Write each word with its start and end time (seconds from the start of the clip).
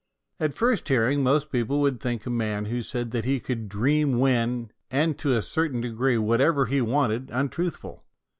At 0.39 0.55
first 0.55 0.87
hearing, 0.87 1.21
most 1.21 1.51
people 1.51 1.79
would 1.81 1.99
think 1.99 2.25
a 2.25 2.31
man 2.31 2.65
who 2.65 2.81
said 2.81 3.11
that 3.11 3.23
he 3.23 3.39
could 3.39 3.69
dream 3.69 4.17
when 4.17 4.71
and, 4.89 5.15
to 5.19 5.37
a 5.37 5.43
certain 5.43 5.79
degree, 5.79 6.17
whatever 6.17 6.65
he 6.65 6.81
wanted, 6.81 7.29
untruthful. 7.31 8.03